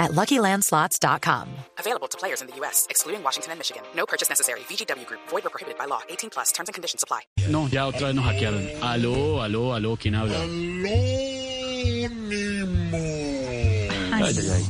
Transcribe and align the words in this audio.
at 0.00 0.10
LuckyLandSlots.com. 0.10 1.48
Available 1.78 2.08
to 2.08 2.18
players 2.18 2.40
in 2.42 2.48
the 2.48 2.56
U.S., 2.56 2.88
excluding 2.90 3.22
Washington 3.22 3.52
and 3.52 3.60
Michigan. 3.60 3.84
No 3.94 4.06
purchase 4.06 4.28
necessary. 4.28 4.60
VGW 4.60 5.06
Group. 5.06 5.20
Void 5.28 5.46
or 5.46 5.50
prohibited 5.50 5.78
by 5.78 5.84
law. 5.84 6.00
18 6.08 6.30
plus. 6.30 6.50
Terms 6.50 6.68
and 6.68 6.74
conditions 6.74 7.04
apply. 7.04 7.20
No, 7.48 7.68
ya 7.68 7.86
otra 7.86 8.08
vez 8.08 8.16
nos 8.16 8.24
hackearon. 8.24 8.66
Aló, 8.82 9.42
aló, 9.42 9.74
aló, 9.74 9.96
¿quién 9.96 10.16
habla? 10.16 10.40
Anónimo. 10.42 10.90
Ay, 14.12 14.34
ay, 14.38 14.50
ay. 14.50 14.64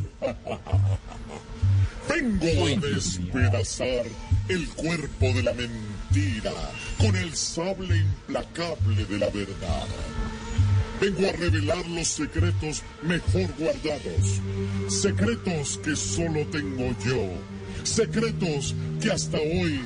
Vengo 2.08 2.66
a 2.66 2.88
despedazar 2.88 4.04
el 4.48 4.68
cuerpo 4.70 5.26
de 5.26 5.42
la 5.44 5.52
mentira 5.52 6.52
con 6.98 7.14
el 7.14 7.36
sable 7.36 7.96
implacable 7.96 9.04
de 9.04 9.18
la 9.18 9.30
verdad. 9.30 9.86
Vengo 11.00 11.28
a 11.28 11.32
revelar 11.32 11.88
los 11.88 12.08
secretos 12.08 12.82
mejor 13.02 13.48
guardados. 13.58 14.40
Secretos 14.88 15.80
que 15.82 15.96
solo 15.96 16.44
tengo 16.46 16.94
yo. 17.04 17.28
Secretos 17.84 18.74
que 19.00 19.10
hasta 19.10 19.38
hoy 19.38 19.80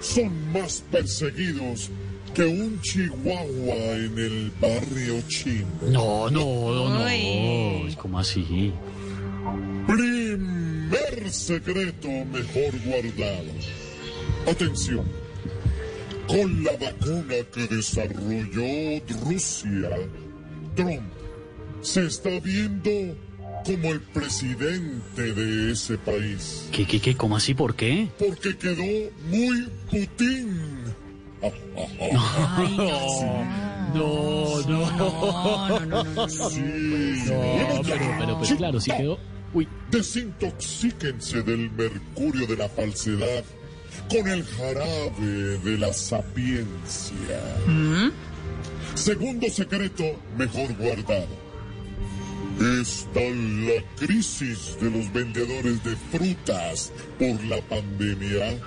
son 0.00 0.52
más 0.52 0.82
perseguidos 0.90 1.90
que 2.34 2.44
un 2.44 2.80
chihuahua 2.80 3.76
en 3.94 4.18
el 4.18 4.52
barrio 4.60 5.22
chino. 5.28 5.66
No, 5.82 6.30
no, 6.30 6.74
no, 6.74 6.98
no. 6.98 7.96
¿Cómo 7.96 8.18
así? 8.18 8.72
Primer 9.86 11.30
secreto 11.30 12.08
mejor 12.08 12.78
guardado. 12.84 13.52
Atención. 14.50 15.06
Con 16.26 16.64
la 16.64 16.72
vacuna 16.72 17.36
que 17.54 17.68
desarrolló 17.68 19.00
Rusia, 19.24 19.90
Trump 20.76 21.02
se 21.80 22.06
está 22.06 22.30
viendo 22.40 22.90
como 23.64 23.92
el 23.92 24.00
presidente 24.00 25.34
de 25.34 25.72
ese 25.72 25.98
país. 25.98 26.68
¿Qué, 26.72 26.86
qué, 26.86 27.00
qué? 27.00 27.16
¿Cómo 27.16 27.36
así? 27.36 27.54
¿Por 27.54 27.74
qué? 27.74 28.08
Porque 28.18 28.56
quedó 28.56 29.10
muy 29.28 29.68
Putin. 29.90 30.94
No, 33.94 34.62
no. 34.68 36.28
Sí. 36.28 36.60
No, 37.26 37.82
pero, 37.82 38.14
pero, 38.18 38.38
pues 38.38 38.54
claro, 38.54 38.80
sí 38.80 38.90
quedó. 38.96 39.18
Uy, 39.52 39.68
Desintoxíquense 39.90 41.42
del 41.42 41.70
mercurio 41.70 42.46
de 42.46 42.56
la 42.56 42.68
falsedad 42.68 43.44
con 44.10 44.28
el 44.28 44.44
jarabe 44.44 45.58
de 45.64 45.78
la 45.78 45.92
sapiencia. 45.92 47.40
Segundo 49.06 49.48
secreto, 49.48 50.02
mejor 50.36 50.74
guardado. 50.74 51.28
Está 52.80 53.20
la 53.20 53.80
crisis 54.00 54.76
de 54.80 54.90
los 54.90 55.12
vendedores 55.12 55.84
de 55.84 55.94
frutas 56.10 56.90
por 57.16 57.44
la 57.44 57.60
pandemia, 57.68 58.58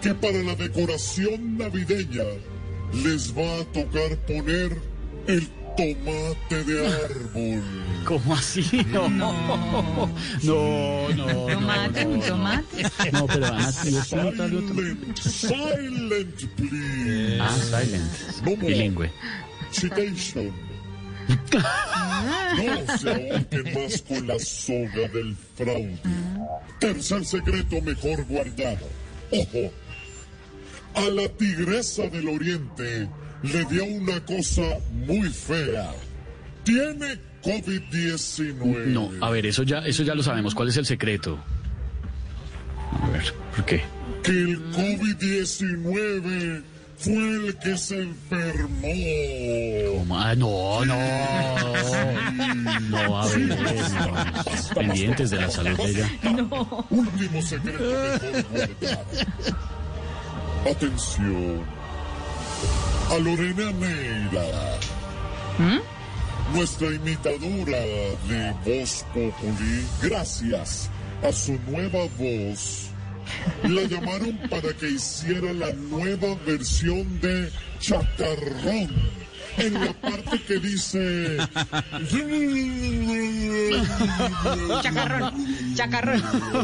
que 0.00 0.14
para 0.14 0.38
la 0.42 0.54
decoración 0.54 1.58
navideña 1.58 2.24
les 3.04 3.30
va 3.36 3.60
a 3.60 3.64
tocar 3.66 4.16
poner 4.26 4.80
el 5.26 5.46
tomate 5.76 6.64
de 6.64 6.86
árbol. 7.04 7.62
¿cómo 8.06 8.34
así? 8.34 8.64
No, 8.90 9.10
no, 9.10 9.32
no. 10.44 11.08
no, 11.14 11.46
Tomate, 11.46 12.04
no, 12.06 12.10
un 12.10 12.18
no. 12.20 12.24
tomate. 12.24 12.82
No, 13.12 13.26
pero. 13.26 13.46
Silent, 13.60 15.18
silent, 15.18 16.44
please. 16.56 17.38
Ah, 17.38 17.50
silent. 17.70 18.60
Bilingüe. 18.62 19.10
Citation. 19.70 20.52
No 22.56 22.98
se 22.98 23.10
ahorquen 23.10 23.74
más 23.74 24.02
con 24.02 24.26
la 24.26 24.38
soga 24.38 25.08
del 25.12 25.36
fraude. 25.56 25.98
Tercer 26.80 27.24
secreto 27.24 27.80
mejor 27.82 28.24
guardado. 28.24 28.88
Ojo. 29.30 29.72
A 30.94 31.02
la 31.10 31.28
tigresa 31.28 32.08
del 32.08 32.28
oriente 32.28 33.08
le 33.42 33.64
dio 33.66 33.84
una 33.84 34.24
cosa 34.24 34.62
muy 34.92 35.28
fea. 35.28 35.92
Tiene 36.64 37.18
COVID-19. 37.42 38.86
No, 38.86 39.10
a 39.20 39.30
ver, 39.30 39.46
eso 39.46 39.62
ya, 39.62 39.78
eso 39.80 40.02
ya 40.02 40.14
lo 40.14 40.22
sabemos. 40.22 40.54
¿Cuál 40.54 40.68
es 40.68 40.76
el 40.76 40.86
secreto? 40.86 41.38
A 43.02 43.08
ver, 43.10 43.32
¿por 43.54 43.64
qué? 43.64 43.82
Que 44.22 44.30
el 44.30 44.58
COVID-19 44.72 46.62
fue 46.98 47.12
el 47.14 47.56
que 47.58 47.76
se 47.76 48.02
enfermó. 48.02 48.88
¿Cómo? 49.98 50.18
Ah, 50.18 50.34
no, 50.34 50.84
no. 50.84 50.96
No, 52.88 53.18
a 53.20 53.26
ver, 53.26 53.38
no. 53.38 54.74
pendientes 54.74 55.30
de 55.30 55.36
la 55.36 55.50
salud 55.50 55.76
de 55.76 55.90
ella. 55.90 56.10
Último 56.90 57.42
secreto 57.42 57.84
guardado. 58.50 59.04
Atención. 60.70 61.62
A 63.10 63.18
Lorena 63.18 63.72
Neira. 63.72 64.78
Nuestra 66.54 66.88
imitadora 66.88 67.78
de 68.28 68.54
Voz 68.64 69.04
Populi, 69.12 69.86
gracias 70.02 70.90
a 71.22 71.32
su 71.32 71.58
nueva 71.68 72.06
voz, 72.18 72.90
la 73.64 73.82
llamaron 73.82 74.36
para 74.50 74.72
que 74.74 74.90
hiciera 74.90 75.52
la 75.52 75.72
nueva 75.72 76.34
versión 76.46 77.20
de 77.20 77.50
Chacarrón. 77.80 79.18
En 79.56 79.74
la 79.74 79.92
parte 79.92 80.40
que 80.46 80.58
dice... 80.60 81.36
Chacarrón, 84.82 85.34
chacarrón, 85.74 86.22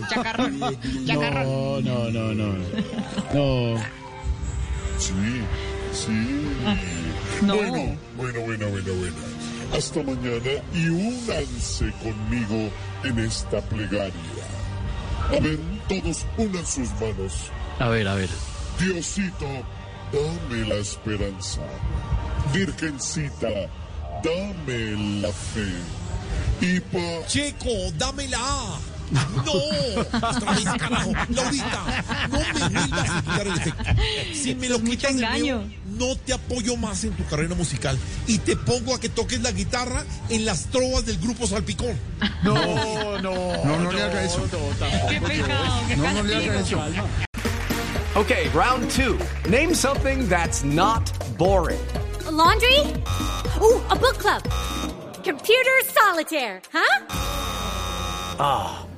chacarrón, 0.09 0.61
chacarrón. 1.05 1.49
No, 1.49 1.81
no, 1.81 2.11
no, 2.11 2.35
no. 2.35 2.55
No. 3.35 3.83
Sí, 4.99 5.13
sí. 5.93 6.13
No. 7.43 7.57
Bueno, 7.57 7.97
bueno, 8.17 8.41
bueno, 8.43 8.69
bueno, 8.69 8.95
bueno. 8.95 9.17
Hasta 9.77 10.03
mañana 10.05 10.63
y 10.73 10.89
únanse 10.89 11.91
conmigo 12.01 12.71
en 13.03 13.19
esta 13.19 13.61
plegaria. 13.61 14.13
A 15.31 15.41
ver, 15.41 15.59
todos 15.89 16.27
unan 16.37 16.67
sus 16.67 16.91
manos. 17.01 17.51
A 17.79 17.89
ver, 17.89 18.09
a 18.09 18.15
ver. 18.15 18.31
Diosito, 18.79 19.47
dame 20.13 20.67
la 20.69 20.77
esperanza. 20.77 21.61
Virgencita, 22.53 23.49
dame 24.23 25.21
la 25.21 25.33
fe. 25.33 25.73
Y 26.61 26.81
pa... 26.81 27.27
Checo, 27.27 27.91
dámela. 27.97 28.79
No, 29.11 29.53
otra 30.29 30.53
vez, 30.53 30.65
carajo. 30.79 31.13
Laurita, 31.29 32.05
no 32.31 32.39
me 32.39 32.53
vuelvas 32.69 33.11
a 33.11 33.23
quitar 33.23 33.47
el 33.47 33.53
efecto. 33.55 33.85
Si 34.35 34.55
me 34.55 34.69
lo 34.69 34.83
quitas 34.83 35.17
de 35.17 35.41
nuevo, 35.41 35.65
no 35.99 36.17
te 36.17 36.33
apoyo 36.33 36.77
más 36.77 37.05
en 37.05 37.13
tu 37.13 37.25
carrera 37.27 37.55
musical. 37.55 37.99
Y 38.27 38.39
te 38.39 38.57
pongo 38.57 38.95
a 38.95 39.01
que 39.01 39.09
toques 39.09 39.41
la 39.43 39.53
guitarra 39.53 40.05
en 40.29 40.45
las 40.45 40.67
trovas 40.67 41.07
del 41.07 41.19
grupo 41.19 41.47
Salpicón. 41.47 41.99
No, 42.43 42.55
no. 43.21 43.65
No, 43.65 43.79
no 43.79 43.93
le 43.93 44.03
haga 44.03 44.25
eso. 44.25 44.43
Qué 45.09 45.21
pecado, 45.21 45.83
qué 45.89 45.97
castigo. 45.97 46.83
Okay, 48.17 48.49
round 48.55 48.91
two. 48.91 49.19
Name 49.49 49.75
something 49.75 50.29
that's 50.29 50.63
not 50.63 51.11
boring. 51.37 51.81
A 52.27 52.31
laundry? 52.31 52.79
Ooh, 53.61 53.83
a 53.91 53.97
book 53.97 54.19
club. 54.19 54.43
Computer 55.25 55.83
solitaire, 55.93 56.63
huh? 56.73 57.05